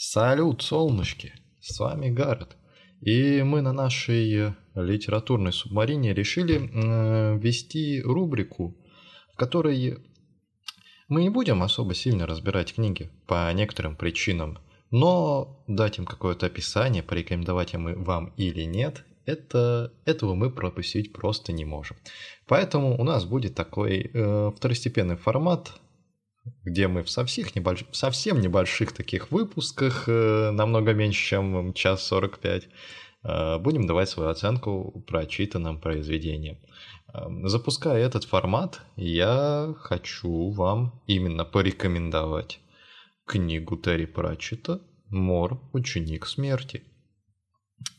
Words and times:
Салют, 0.00 0.62
солнышки! 0.62 1.32
С 1.58 1.80
вами 1.80 2.08
Гаррет. 2.08 2.56
И 3.00 3.42
мы 3.42 3.62
на 3.62 3.72
нашей 3.72 4.54
литературной 4.76 5.52
субмарине 5.52 6.14
решили 6.14 6.70
э, 6.72 8.02
рубрику, 8.04 8.76
в 9.32 9.36
которой 9.36 9.98
мы 11.08 11.22
не 11.22 11.30
будем 11.30 11.64
особо 11.64 11.94
сильно 11.94 12.26
разбирать 12.26 12.74
книги 12.74 13.10
по 13.26 13.52
некоторым 13.52 13.96
причинам, 13.96 14.58
но 14.92 15.64
дать 15.66 15.98
им 15.98 16.06
какое-то 16.06 16.46
описание, 16.46 17.02
порекомендовать 17.02 17.74
им 17.74 18.04
вам 18.04 18.32
или 18.36 18.62
нет, 18.62 19.04
это, 19.26 19.92
этого 20.04 20.36
мы 20.36 20.52
пропустить 20.52 21.12
просто 21.12 21.52
не 21.52 21.64
можем. 21.64 21.96
Поэтому 22.46 22.96
у 23.00 23.02
нас 23.02 23.24
будет 23.24 23.56
такой 23.56 24.12
э, 24.14 24.52
второстепенный 24.56 25.16
формат, 25.16 25.72
где 26.64 26.88
мы 26.88 27.02
в 27.02 27.10
совсем, 27.10 27.46
небольш... 27.54 27.84
в 27.90 27.96
совсем 27.96 28.40
небольших 28.40 28.92
таких 28.92 29.30
выпусках, 29.30 30.04
э, 30.08 30.50
намного 30.50 30.92
меньше, 30.92 31.28
чем 31.28 31.72
час 31.74 32.06
45, 32.06 32.68
э, 33.24 33.58
будем 33.58 33.86
давать 33.86 34.08
свою 34.08 34.30
оценку 34.30 35.04
прочитанным 35.06 35.80
произведениям. 35.80 36.58
Э, 37.12 37.26
запуская 37.44 37.98
этот 37.98 38.24
формат, 38.24 38.80
я 38.96 39.74
хочу 39.78 40.50
вам 40.50 41.02
именно 41.06 41.44
порекомендовать 41.44 42.60
книгу 43.26 43.76
Терри 43.76 44.06
Пратчета 44.06 44.80
«Мор. 45.10 45.60
Ученик 45.72 46.26
смерти». 46.26 46.82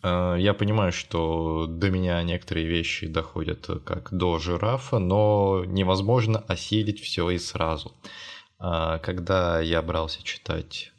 Э, 0.04 0.36
я 0.38 0.54
понимаю, 0.54 0.92
что 0.92 1.66
до 1.68 1.90
меня 1.90 2.22
некоторые 2.24 2.68
вещи 2.68 3.08
доходят 3.08 3.68
как 3.86 4.14
до 4.14 4.40
жирафа, 4.40 5.00
но 5.00 5.64
невозможно 5.66 6.40
осилить 6.40 7.02
все 7.02 7.30
и 7.30 7.38
сразу. 7.38 7.94
Э, 8.60 9.00
когда 9.02 9.60
я 9.60 9.82
брался 9.82 10.24
читать 10.24 10.92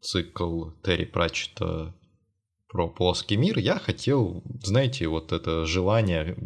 цикл 0.00 0.70
Терри 0.82 1.04
Пратчета 1.04 1.94
про 2.68 2.88
плоский 2.88 3.36
мир, 3.36 3.58
я 3.58 3.78
хотел, 3.78 4.42
знаете, 4.62 5.06
вот 5.08 5.32
это 5.32 5.64
желание 5.66 6.36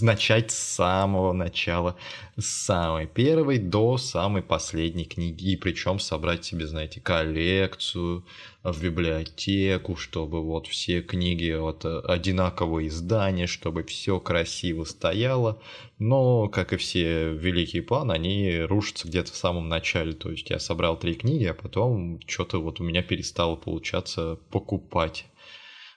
начать 0.00 0.50
с 0.50 0.58
самого 0.58 1.32
начала, 1.32 1.96
с 2.38 2.46
самой 2.46 3.06
первой 3.06 3.58
до 3.58 3.98
самой 3.98 4.42
последней 4.42 5.04
книги, 5.04 5.50
и 5.50 5.56
причем 5.56 5.98
собрать 5.98 6.44
себе, 6.44 6.66
знаете, 6.66 7.00
коллекцию 7.00 8.24
в 8.62 8.82
библиотеку, 8.82 9.96
чтобы 9.96 10.42
вот 10.42 10.68
все 10.68 11.02
книги 11.02 11.52
вот 11.52 11.84
одинакового 11.84 12.86
издания, 12.86 13.46
чтобы 13.46 13.82
все 13.82 14.20
красиво 14.20 14.84
стояло, 14.84 15.60
но, 15.98 16.48
как 16.48 16.72
и 16.72 16.76
все 16.76 17.32
великие 17.32 17.82
планы, 17.82 18.12
они 18.12 18.60
рушатся 18.60 19.08
где-то 19.08 19.32
в 19.32 19.36
самом 19.36 19.68
начале, 19.68 20.12
то 20.12 20.30
есть 20.30 20.48
я 20.50 20.58
собрал 20.58 20.98
три 20.98 21.14
книги, 21.14 21.44
а 21.44 21.54
потом 21.54 22.20
что-то 22.26 22.62
вот 22.62 22.80
у 22.80 22.84
меня 22.84 23.02
перестало 23.02 23.56
получаться 23.56 24.38
покупать 24.50 25.26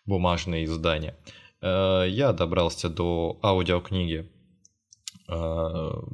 бумажные 0.06 0.66
издания. 0.66 1.16
Э, 1.66 2.05
я 2.08 2.31
добрался 2.31 2.89
до 2.89 3.39
аудиокниги 3.41 4.31
э, 5.27 5.33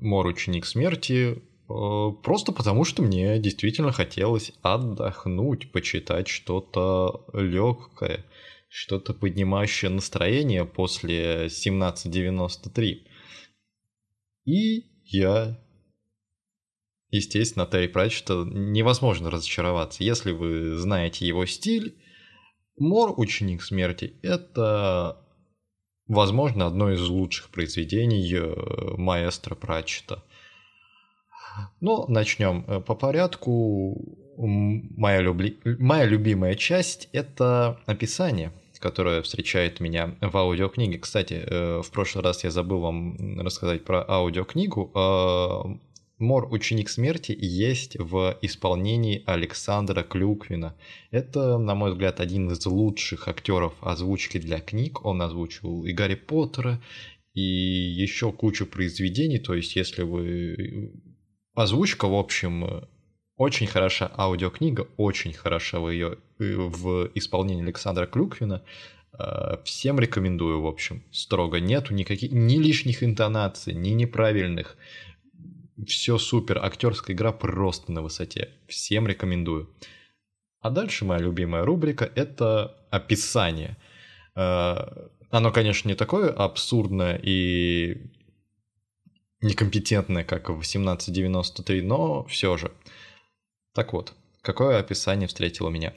«Мор. 0.01 0.25
Ученик 0.27 0.65
смерти» 0.65 1.35
э, 1.35 2.11
просто 2.23 2.53
потому, 2.53 2.85
что 2.85 3.01
мне 3.01 3.37
действительно 3.37 3.91
хотелось 3.91 4.53
отдохнуть, 4.61 5.71
почитать 5.73 6.29
что-то 6.29 7.25
легкое, 7.33 8.25
что-то 8.69 9.13
поднимающее 9.13 9.91
настроение 9.91 10.63
после 10.63 11.47
1793. 11.47 13.07
И 14.45 14.85
я 15.05 15.59
естественно, 17.09 17.65
Терри 17.65 17.87
Пратчета 17.87 18.45
невозможно 18.45 19.29
разочароваться. 19.29 20.01
Если 20.01 20.31
вы 20.31 20.77
знаете 20.77 21.27
его 21.27 21.45
стиль, 21.45 21.97
Мор 22.77 23.13
«Ученик 23.19 23.61
смерти»— 23.61 24.13
это 24.23 25.21
возможно, 26.11 26.67
одно 26.67 26.91
из 26.91 27.01
лучших 27.07 27.49
произведений 27.49 28.33
э, 28.33 28.95
маэстро 28.97 29.55
Пратчета. 29.55 30.23
Ну, 31.79 32.05
начнем 32.07 32.63
э, 32.67 32.79
по 32.79 32.95
порядку. 32.95 34.17
Моя, 34.37 35.21
любли... 35.21 35.59
Моя 35.63 36.05
любимая 36.05 36.55
часть– 36.55 37.09
это 37.11 37.79
описание, 37.85 38.51
которое 38.79 39.21
встречает 39.21 39.79
меня 39.79 40.15
в 40.21 40.35
аудиокниге. 40.35 40.99
Кстати, 40.99 41.43
э, 41.45 41.81
в 41.81 41.91
прошлый 41.91 42.23
раз 42.23 42.43
я 42.43 42.51
забыл 42.51 42.79
вам 42.79 43.39
рассказать 43.39 43.83
про 43.83 44.05
аудиокнигу. 44.07 45.79
Мор 46.21 46.47
«Ученик 46.53 46.89
смерти» 46.89 47.35
есть 47.37 47.97
в 47.97 48.37
исполнении 48.41 49.23
Александра 49.25 50.03
Клюквина. 50.03 50.75
Это, 51.09 51.57
на 51.57 51.75
мой 51.75 51.91
взгляд, 51.91 52.19
один 52.19 52.51
из 52.51 52.65
лучших 52.65 53.27
актеров 53.27 53.73
озвучки 53.81 54.37
для 54.37 54.59
книг. 54.59 55.03
Он 55.05 55.21
озвучивал 55.21 55.85
и 55.85 55.91
Гарри 55.91 56.15
Поттера, 56.15 56.81
и 57.33 57.41
еще 57.41 58.31
кучу 58.31 58.65
произведений. 58.65 59.39
То 59.39 59.55
есть, 59.55 59.75
если 59.75 60.03
вы... 60.03 60.93
Озвучка, 61.55 62.07
в 62.07 62.15
общем, 62.15 62.87
очень 63.35 63.67
хороша. 63.67 64.11
Аудиокнига 64.15 64.87
очень 64.97 65.33
хороша 65.33 65.79
в 65.79 65.89
ее 65.89 66.17
в 66.37 67.09
исполнении 67.15 67.63
Александра 67.63 68.05
Клюквина. 68.05 68.63
Э, 69.17 69.57
всем 69.63 69.99
рекомендую, 69.99 70.61
в 70.61 70.67
общем, 70.67 71.03
строго. 71.11 71.59
Нету 71.59 71.93
никаких 71.93 72.31
ни 72.31 72.57
лишних 72.57 73.03
интонаций, 73.03 73.73
ни 73.73 73.89
неправильных 73.89 74.77
все 75.87 76.17
супер, 76.17 76.63
актерская 76.63 77.15
игра 77.15 77.31
просто 77.31 77.91
на 77.91 78.01
высоте. 78.01 78.49
Всем 78.67 79.07
рекомендую. 79.07 79.73
А 80.59 80.69
дальше 80.69 81.05
моя 81.05 81.19
любимая 81.21 81.63
рубрика– 81.63 82.09
это 82.15 82.77
описание. 82.91 83.77
Э, 84.35 84.75
оно, 85.29 85.51
конечно, 85.51 85.87
не 85.87 85.95
такое 85.95 86.29
абсурдное 86.29 87.19
и 87.21 88.11
некомпетентное, 89.41 90.23
как 90.23 90.49
в 90.49 90.59
1893, 90.59 91.81
но 91.81 92.23
все 92.25 92.57
же. 92.57 92.71
Так 93.73 93.93
вот, 93.93 94.13
какое 94.41 94.79
описание 94.79 95.27
встретило 95.27 95.69
меня? 95.69 95.93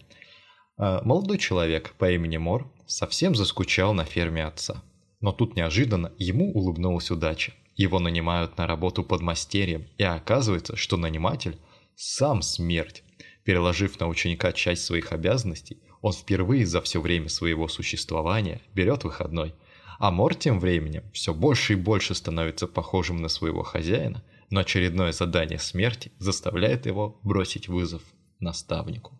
Э, 0.78 1.00
молодой 1.02 1.38
человек 1.38 1.92
по 1.98 2.10
имени 2.10 2.38
Мор 2.38 2.72
совсем 2.86 3.34
заскучал 3.34 3.92
на 3.92 4.04
ферме 4.04 4.44
отца. 4.44 4.82
Но 5.20 5.32
тут 5.32 5.56
неожиданно 5.56 6.12
ему 6.18 6.52
улыбнулась 6.52 7.10
удача. 7.10 7.52
Его 7.76 7.98
нанимают 7.98 8.56
на 8.56 8.66
работу 8.66 9.02
под 9.02 9.20
мастерьем, 9.20 9.86
и 9.98 10.04
оказывается, 10.04 10.76
что 10.76 10.96
наниматель– 10.96 11.58
сам 11.96 12.42
смерть. 12.42 13.02
Переложив 13.44 14.00
на 14.00 14.08
ученика 14.08 14.52
часть 14.52 14.84
своих 14.84 15.12
обязанностей, 15.12 15.78
он 16.00 16.12
впервые 16.12 16.66
за 16.66 16.80
все 16.80 17.00
время 17.00 17.28
своего 17.28 17.68
существования 17.68 18.62
берет 18.74 19.04
выходной. 19.04 19.54
А 19.98 20.10
Мор 20.10 20.34
тем 20.34 20.60
временем 20.60 21.04
все 21.12 21.34
больше 21.34 21.74
и 21.74 21.76
больше 21.76 22.14
становится 22.14 22.66
похожим 22.66 23.22
на 23.22 23.28
своего 23.28 23.62
хозяина, 23.62 24.24
но 24.50 24.60
очередное 24.60 25.12
задание 25.12 25.58
смерти 25.58 26.12
заставляет 26.18 26.86
его 26.86 27.18
бросить 27.22 27.68
вызов 27.68 28.02
наставнику. 28.38 29.18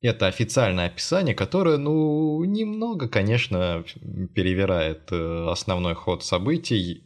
Это 0.00 0.26
официальное 0.26 0.86
описание, 0.86 1.34
которое, 1.34 1.76
ну, 1.76 2.42
немного, 2.44 3.08
конечно, 3.08 3.84
перевирает 4.34 5.12
э, 5.12 5.46
основной 5.48 5.94
ход 5.94 6.24
событий 6.24 7.04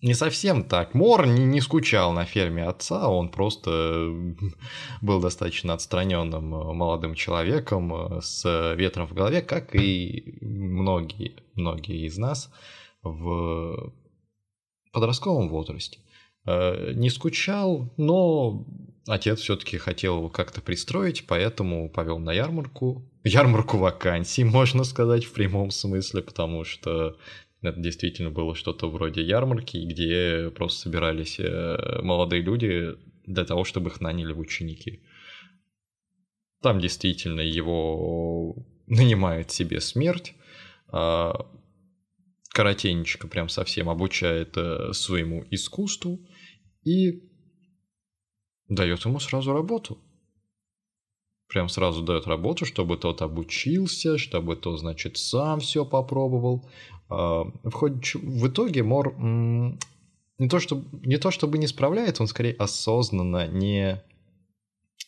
не 0.00 0.14
совсем 0.14 0.62
так. 0.62 0.94
Мор 0.94 1.26
не, 1.26 1.44
не 1.44 1.60
скучал 1.60 2.12
на 2.12 2.24
ферме 2.24 2.64
отца, 2.64 3.08
он 3.08 3.30
просто 3.30 4.12
был 5.02 5.20
достаточно 5.20 5.74
отстраненным 5.74 6.54
э, 6.54 6.72
молодым 6.72 7.14
человеком 7.14 7.92
э, 7.94 8.20
с 8.22 8.74
ветром 8.76 9.08
в 9.08 9.14
голове, 9.14 9.42
как 9.42 9.74
и 9.74 10.38
многие, 10.40 11.36
многие 11.54 12.06
из 12.06 12.16
нас 12.16 12.52
в 13.02 13.92
подростковом 14.92 15.48
возрасте. 15.48 15.98
Не 16.46 17.10
скучал, 17.10 17.92
но 17.98 18.64
отец 19.06 19.40
все-таки 19.40 19.76
хотел 19.76 20.16
его 20.16 20.30
как-то 20.30 20.62
пристроить, 20.62 21.26
поэтому 21.26 21.90
повел 21.90 22.18
на 22.18 22.32
ярмарку. 22.32 23.06
Ярмарку 23.22 23.76
вакансий, 23.76 24.44
можно 24.44 24.84
сказать, 24.84 25.24
в 25.24 25.32
прямом 25.32 25.70
смысле, 25.70 26.22
потому 26.22 26.64
что 26.64 27.16
это 27.62 27.80
действительно 27.80 28.30
было 28.30 28.54
что-то 28.54 28.88
вроде 28.88 29.22
ярмарки, 29.22 29.78
где 29.78 30.50
просто 30.50 30.80
собирались 30.82 31.40
э, 31.40 32.00
молодые 32.02 32.42
люди 32.42 32.94
для 33.26 33.44
того, 33.44 33.64
чтобы 33.64 33.90
их 33.90 34.00
наняли 34.00 34.32
в 34.32 34.38
ученики. 34.38 35.02
Там 36.62 36.80
действительно 36.80 37.40
его 37.40 38.56
нанимает 38.86 39.50
себе 39.50 39.80
смерть, 39.80 40.34
а 40.88 41.46
коротенечко 42.50 43.28
прям 43.28 43.48
совсем 43.48 43.88
обучает 43.88 44.56
э, 44.56 44.92
своему 44.92 45.44
искусству 45.50 46.20
и 46.84 47.22
дает 48.68 49.04
ему 49.04 49.20
сразу 49.20 49.52
работу. 49.52 49.98
Прям 51.48 51.68
сразу 51.68 52.02
дает 52.02 52.26
работу, 52.26 52.66
чтобы 52.66 52.98
тот 52.98 53.22
обучился, 53.22 54.18
чтобы 54.18 54.54
тот, 54.54 54.80
значит, 54.80 55.16
сам 55.16 55.60
все 55.60 55.84
попробовал. 55.86 56.68
А, 57.08 57.44
в, 57.64 57.70
ходе, 57.70 58.00
в 58.14 58.48
итоге 58.48 58.82
Мор 58.82 59.16
не 59.18 60.48
то, 60.48 60.60
чтобы, 60.60 60.84
не 61.06 61.16
то 61.16 61.30
чтобы 61.30 61.58
не 61.58 61.66
справляется, 61.66 62.22
он 62.22 62.28
скорее 62.28 62.54
осознанно 62.54 63.48
не 63.48 64.02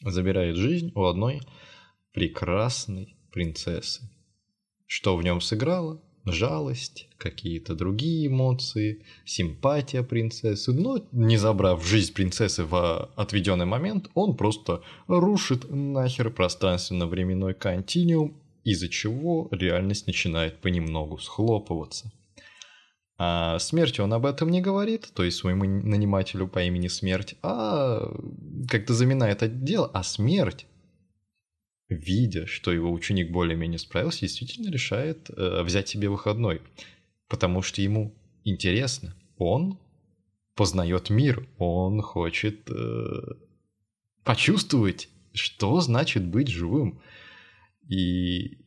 забирает 0.00 0.56
жизнь 0.56 0.92
у 0.94 1.04
одной 1.04 1.40
прекрасной 2.12 3.16
принцессы. 3.30 4.10
Что 4.86 5.16
в 5.16 5.22
нем 5.22 5.40
сыграло? 5.40 6.02
Жалость, 6.26 7.08
какие-то 7.16 7.74
другие 7.74 8.26
эмоции, 8.26 9.04
симпатия 9.24 10.02
принцессы. 10.02 10.72
Но 10.72 11.06
не 11.12 11.38
забрав 11.38 11.86
жизнь 11.86 12.12
принцессы 12.12 12.64
в 12.64 13.10
отведенный 13.16 13.64
момент, 13.64 14.10
он 14.14 14.36
просто 14.36 14.82
рушит 15.06 15.70
нахер 15.70 16.30
пространственно-временной 16.30 17.54
континуум, 17.54 18.36
из-за 18.64 18.88
чего 18.88 19.48
реальность 19.50 20.06
начинает 20.06 20.60
понемногу 20.60 21.18
схлопываться. 21.18 22.12
А 23.18 23.58
смерти 23.58 24.00
он 24.00 24.12
об 24.14 24.24
этом 24.24 24.50
не 24.50 24.62
говорит, 24.62 25.10
то 25.14 25.22
есть 25.22 25.36
своему 25.36 25.64
нанимателю 25.64 26.48
по 26.48 26.62
имени 26.62 26.88
Смерть, 26.88 27.36
а 27.42 28.10
как-то 28.68 28.94
заминает 28.94 29.42
это 29.42 29.48
дело, 29.48 29.90
а 29.92 30.02
Смерть 30.02 30.66
видя, 31.90 32.46
что 32.46 32.72
его 32.72 32.90
ученик 32.92 33.30
более-менее 33.30 33.78
справился, 33.78 34.20
действительно 34.20 34.70
решает 34.70 35.28
э, 35.30 35.62
взять 35.62 35.88
себе 35.88 36.08
выходной, 36.08 36.62
потому 37.28 37.62
что 37.62 37.82
ему 37.82 38.14
интересно. 38.44 39.14
Он 39.36 39.78
познает 40.54 41.10
мир, 41.10 41.46
он 41.58 42.00
хочет 42.00 42.70
э, 42.70 43.20
почувствовать, 44.24 45.08
что 45.32 45.80
значит 45.80 46.24
быть 46.24 46.48
живым. 46.48 47.00
И 47.88 48.60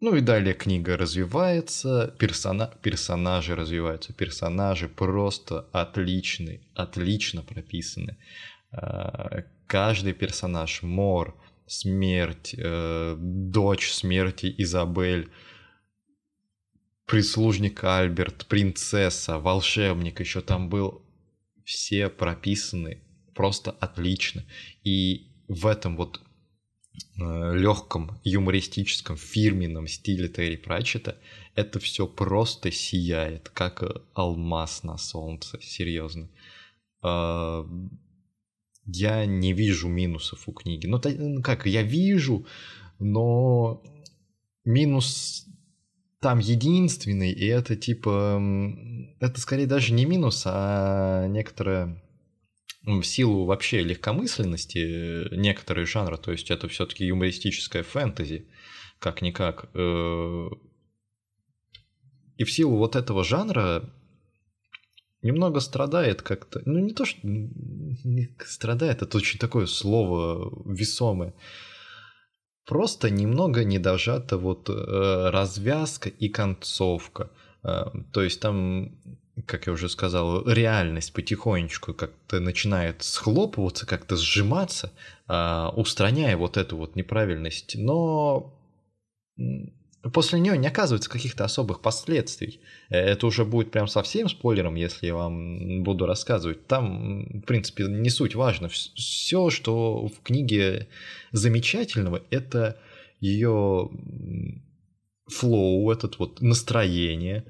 ну 0.00 0.16
и 0.16 0.22
далее 0.22 0.54
книга 0.54 0.96
развивается, 0.96 2.14
персона... 2.18 2.72
персонажи 2.82 3.54
развиваются, 3.54 4.14
персонажи 4.14 4.88
просто 4.88 5.68
отличны, 5.72 6.62
отлично 6.74 7.42
прописаны. 7.42 8.16
Э, 8.72 9.42
каждый 9.66 10.14
персонаж, 10.14 10.82
Мор, 10.82 11.38
смерть, 11.66 12.54
э, 12.56 13.16
дочь 13.18 13.92
смерти 13.92 14.54
Изабель, 14.56 15.28
прислужник 17.04 17.84
Альберт, 17.84 18.46
принцесса, 18.46 19.38
волшебник 19.38 20.20
еще 20.20 20.40
там 20.40 20.70
был. 20.70 21.04
Все 21.64 22.08
прописаны 22.08 23.02
просто 23.34 23.72
отлично. 23.72 24.44
И 24.82 25.30
в 25.46 25.66
этом 25.66 25.96
вот 25.96 26.22
легком, 27.16 28.18
юмористическом, 28.24 29.16
фирменном 29.16 29.86
стиле 29.86 30.28
Терри 30.28 30.56
Пратчета 30.56 31.16
это 31.54 31.78
все 31.78 32.06
просто 32.06 32.70
сияет, 32.70 33.48
как 33.48 33.82
алмаз 34.14 34.82
на 34.82 34.96
солнце, 34.98 35.58
серьезно. 35.60 36.28
Э, 37.02 37.64
я 38.86 39.26
не 39.26 39.52
вижу 39.52 39.88
минусов 39.88 40.48
у 40.48 40.52
книги. 40.52 40.86
Ну, 40.86 41.00
ну, 41.04 41.42
как, 41.42 41.66
я 41.66 41.82
вижу, 41.82 42.46
но 42.98 43.82
минус 44.64 45.46
там 46.20 46.38
единственный, 46.38 47.32
и 47.32 47.46
это 47.46 47.76
типа... 47.76 48.42
Это 49.20 49.40
скорее 49.40 49.66
даже 49.66 49.92
не 49.92 50.04
минус, 50.04 50.42
а 50.46 51.26
некоторая 51.28 52.02
в 52.82 53.02
силу 53.02 53.44
вообще 53.44 53.82
легкомысленности 53.82 55.34
некоторые 55.34 55.86
жанры, 55.86 56.16
то 56.16 56.32
есть 56.32 56.50
это 56.50 56.68
все-таки 56.68 57.04
юмористическая 57.04 57.82
фэнтези, 57.82 58.48
как-никак. 58.98 59.70
Э, 59.74 60.48
и 62.36 62.44
в 62.44 62.50
силу 62.50 62.76
вот 62.78 62.96
этого 62.96 63.22
жанра 63.22 63.90
немного 65.22 65.60
страдает 65.60 66.22
как-то. 66.22 66.62
Ну, 66.64 66.78
не 66.78 66.92
то, 66.94 67.04
что 67.04 67.18
страдает, 68.46 69.02
это 69.02 69.18
очень 69.18 69.38
такое 69.38 69.66
слово 69.66 70.50
весомое. 70.64 71.34
Просто 72.66 73.10
немного 73.10 73.64
недожата 73.64 74.38
вот 74.38 74.70
э, 74.70 75.30
развязка 75.30 76.08
и 76.08 76.28
концовка. 76.28 77.30
Э, 77.62 77.86
то 78.12 78.22
есть 78.22 78.40
там, 78.40 78.96
как 79.46 79.66
я 79.66 79.72
уже 79.72 79.88
сказал, 79.88 80.46
реальность 80.48 81.12
потихонечку 81.12 81.94
как-то 81.94 82.40
начинает 82.40 83.02
схлопываться, 83.02 83.86
как-то 83.86 84.16
сжиматься, 84.16 84.92
э, 85.28 85.68
устраняя 85.76 86.36
вот 86.36 86.56
эту 86.56 86.76
вот 86.76 86.96
неправильность. 86.96 87.76
Но 87.76 88.54
после 90.12 90.40
нее 90.40 90.56
не 90.56 90.66
оказывается 90.66 91.10
каких-то 91.10 91.44
особых 91.44 91.80
последствий. 91.80 92.60
Э, 92.88 92.98
это 92.98 93.26
уже 93.26 93.44
будет 93.44 93.70
прям 93.70 93.86
совсем 93.86 94.28
спойлером, 94.28 94.74
если 94.74 95.06
я 95.06 95.14
вам 95.14 95.82
буду 95.82 96.06
рассказывать. 96.06 96.66
Там, 96.66 97.40
в 97.40 97.46
принципе, 97.46 97.84
не 97.84 98.10
суть 98.10 98.34
важно. 98.34 98.68
Все, 98.68 99.50
что 99.50 100.06
в 100.06 100.22
книге 100.22 100.88
замечательного, 101.32 102.22
это 102.30 102.78
ее 103.20 103.90
флоу, 105.26 105.90
этот 105.90 106.18
вот 106.18 106.40
настроение, 106.40 107.44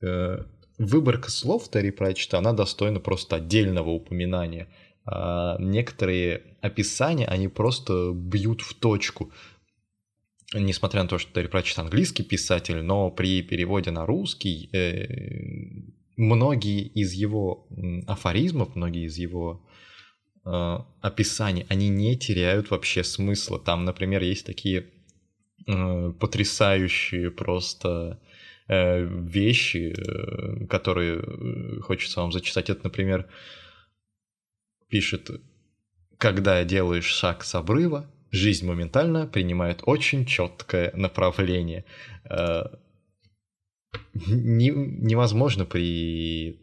э, 0.00 0.44
выборка 0.78 1.30
слов 1.30 1.68
Терри 1.70 1.90
Пратчета, 1.90 2.38
она 2.38 2.52
достойна 2.52 3.00
просто 3.00 3.36
отдельного 3.36 3.90
упоминания. 3.90 4.68
А 5.04 5.56
некоторые 5.58 6.42
описания, 6.60 7.26
они 7.26 7.48
просто 7.48 8.12
бьют 8.14 8.60
в 8.60 8.74
точку 8.74 9.32
несмотря 10.54 11.02
на 11.02 11.08
то, 11.08 11.18
что 11.18 11.32
Терри 11.32 11.46
Пратчетт 11.46 11.78
английский 11.78 12.22
писатель, 12.22 12.82
но 12.82 13.10
при 13.10 13.42
переводе 13.42 13.90
на 13.90 14.06
русский 14.06 14.70
э, 14.72 15.88
многие 16.16 16.86
из 16.86 17.12
его 17.12 17.66
афоризмов, 18.06 18.74
многие 18.74 19.06
из 19.06 19.18
его 19.18 19.66
э, 20.44 20.78
описаний, 21.00 21.66
они 21.68 21.88
не 21.88 22.16
теряют 22.16 22.70
вообще 22.70 23.04
смысла. 23.04 23.58
Там, 23.58 23.84
например, 23.84 24.22
есть 24.22 24.46
такие 24.46 24.86
э, 25.66 26.12
потрясающие 26.18 27.30
просто 27.30 28.20
вещи, 28.68 29.94
э, 29.96 30.66
которые 30.66 31.20
э, 31.20 31.80
хочется 31.80 32.20
вам 32.20 32.32
зачитать. 32.32 32.68
Это, 32.68 32.80
например, 32.84 33.26
пишет, 34.88 35.30
когда 36.18 36.62
делаешь 36.64 37.06
шаг 37.06 37.44
с 37.44 37.54
обрыва, 37.54 38.10
жизнь 38.30 38.66
моментально 38.66 39.26
принимает 39.26 39.80
очень 39.84 40.26
четкое 40.26 40.92
направление. 40.94 41.84
Э, 42.24 42.64
не, 44.26 44.68
невозможно 44.70 45.64
при 45.64 46.60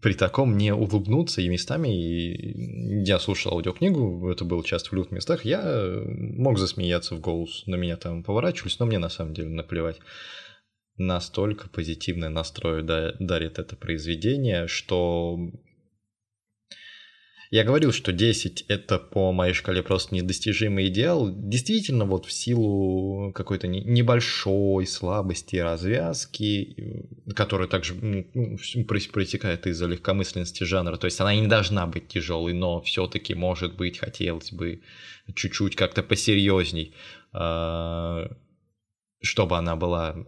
при 0.00 0.12
таком 0.12 0.58
не 0.58 0.74
улыбнуться 0.74 1.40
и 1.40 1.48
местами, 1.48 1.88
и 1.88 3.04
я 3.06 3.18
слушал 3.18 3.52
аудиокнигу, 3.52 4.28
это 4.28 4.44
было 4.44 4.62
часто 4.62 4.90
в 4.90 4.92
любых 4.92 5.12
местах, 5.12 5.46
я 5.46 6.02
мог 6.04 6.58
засмеяться 6.58 7.14
в 7.14 7.20
голос, 7.20 7.62
на 7.66 7.76
меня 7.76 7.96
там 7.96 8.22
поворачивались, 8.22 8.78
но 8.78 8.84
мне 8.84 8.98
на 8.98 9.08
самом 9.08 9.32
деле 9.32 9.48
наплевать. 9.48 10.00
Настолько 10.96 11.68
позитивный 11.68 12.28
настрой 12.28 12.82
дарит 12.82 13.58
это 13.58 13.74
произведение, 13.74 14.68
что 14.68 15.50
я 17.54 17.62
говорил, 17.62 17.92
что 17.92 18.12
10 18.12 18.64
это 18.68 18.98
по 18.98 19.30
моей 19.30 19.54
шкале 19.54 19.82
просто 19.84 20.12
недостижимый 20.14 20.88
идеал. 20.88 21.30
Действительно, 21.32 22.04
вот 22.04 22.26
в 22.26 22.32
силу 22.32 23.32
какой-то 23.32 23.68
небольшой 23.68 24.86
слабости 24.86 25.54
развязки, 25.56 27.06
которая 27.36 27.68
также 27.68 27.94
ну, 27.94 28.28
протекает 28.86 29.68
из-за 29.68 29.86
легкомысленности 29.86 30.64
жанра, 30.64 30.96
то 30.96 31.04
есть 31.04 31.20
она 31.20 31.32
не 31.32 31.46
должна 31.46 31.86
быть 31.86 32.08
тяжелой, 32.08 32.54
но 32.54 32.80
все-таки, 32.80 33.34
может 33.34 33.76
быть, 33.76 33.98
хотелось 33.98 34.52
бы 34.52 34.82
чуть-чуть 35.32 35.76
как-то 35.76 36.02
посерьезней, 36.02 36.94
а, 37.32 38.30
чтобы 39.22 39.56
она 39.56 39.76
была 39.76 40.26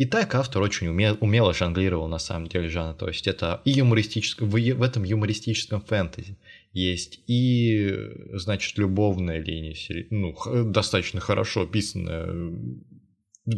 и 0.00 0.06
так 0.06 0.34
автор 0.34 0.62
очень 0.62 0.86
умело, 0.86 1.14
умело 1.20 1.52
жонглировал 1.52 2.08
на 2.08 2.18
самом 2.18 2.48
деле 2.48 2.70
жанр. 2.70 2.94
То 2.94 3.08
есть 3.08 3.26
это 3.26 3.60
и 3.66 3.72
юмористическое, 3.72 4.48
в, 4.48 4.52
в 4.52 4.82
этом 4.82 5.04
юмористическом 5.04 5.82
фэнтези 5.82 6.38
есть 6.72 7.20
и, 7.26 7.94
значит, 8.32 8.78
любовная 8.78 9.40
линия, 9.40 9.76
ну, 10.08 10.34
достаточно 10.64 11.20
хорошо 11.20 11.64
описанная, 11.64 12.50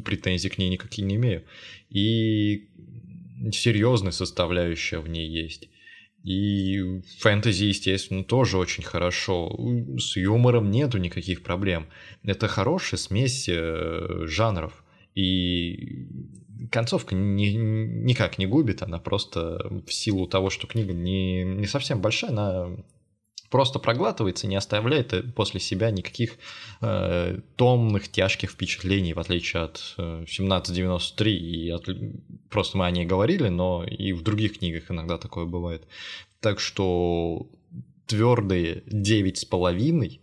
претензий 0.05 0.49
к 0.49 0.59
ней 0.59 0.69
никаких 0.69 1.05
не 1.05 1.15
имею. 1.15 1.45
И 1.91 2.71
серьезная 3.53 4.11
составляющая 4.11 4.99
в 4.99 5.09
ней 5.09 5.29
есть. 5.29 5.69
И 6.25 7.03
фэнтези, 7.21 7.67
естественно, 7.67 8.25
тоже 8.25 8.59
очень 8.59 8.83
хорошо. 8.83 9.57
С 9.97 10.17
юмором 10.17 10.73
нету 10.73 10.99
никаких 10.99 11.45
проблем. 11.45 11.87
Это 12.25 12.49
хорошая 12.49 12.99
смесь 12.99 13.49
э, 13.49 14.25
жанров. 14.27 14.82
И 15.14 16.09
концовка 16.71 17.14
ни, 17.14 17.49
никак 17.49 18.38
не 18.38 18.47
губит, 18.47 18.83
она 18.83 18.99
просто 18.99 19.83
в 19.87 19.92
силу 19.92 20.26
того, 20.26 20.50
что 20.50 20.66
книга 20.66 20.92
не, 20.92 21.45
не 21.45 21.66
совсем 21.66 22.00
большая, 22.00 22.31
она 22.31 22.76
просто 23.52 23.78
проглатывается, 23.78 24.47
не 24.47 24.57
оставляет 24.57 25.12
э, 25.12 25.23
после 25.23 25.61
себя 25.61 25.90
никаких 25.90 26.38
э, 26.81 27.38
томных, 27.57 28.11
тяжких 28.11 28.50
впечатлений, 28.50 29.12
в 29.12 29.19
отличие 29.19 29.64
от 29.64 29.95
э, 29.99 30.25
1793, 30.25 31.37
и 31.37 31.71
от, 31.71 31.88
просто 32.49 32.78
мы 32.78 32.87
о 32.87 32.90
ней 32.90 33.04
говорили, 33.04 33.49
но 33.49 33.85
и 33.85 34.14
в 34.14 34.23
других 34.23 34.59
книгах 34.59 34.90
иногда 34.90 35.19
такое 35.19 35.45
бывает. 35.45 35.87
Так 36.40 36.61
что 36.61 37.47
твердые 38.07 38.83
9,5, 38.87 40.07
э, 40.07 40.22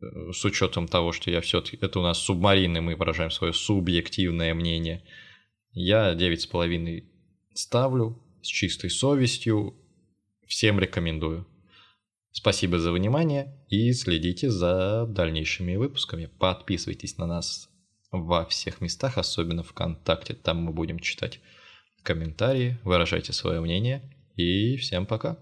с 0.00 0.44
учетом 0.44 0.88
того, 0.88 1.12
что 1.12 1.30
я 1.30 1.40
все-таки... 1.40 1.78
Это 1.80 2.00
у 2.00 2.02
нас 2.02 2.18
субмарины, 2.18 2.80
мы 2.80 2.96
выражаем 2.96 3.30
свое 3.30 3.52
субъективное 3.52 4.54
мнение. 4.54 5.04
Я 5.72 6.14
9,5 6.14 7.04
ставлю 7.54 8.22
с 8.42 8.46
чистой 8.46 8.90
совестью. 8.90 9.74
Всем 10.46 10.78
рекомендую. 10.78 11.46
Спасибо 12.30 12.78
за 12.78 12.92
внимание 12.92 13.64
и 13.68 13.92
следите 13.92 14.50
за 14.50 15.06
дальнейшими 15.06 15.76
выпусками. 15.76 16.26
Подписывайтесь 16.26 17.16
на 17.16 17.26
нас 17.26 17.70
во 18.12 18.44
всех 18.44 18.80
местах, 18.80 19.18
особенно 19.18 19.62
ВКонтакте. 19.62 20.34
Там 20.34 20.58
мы 20.58 20.72
будем 20.72 20.98
читать 20.98 21.40
комментарии, 22.02 22.78
выражайте 22.84 23.32
свое 23.32 23.60
мнение. 23.60 24.12
И 24.36 24.76
всем 24.76 25.06
пока. 25.06 25.38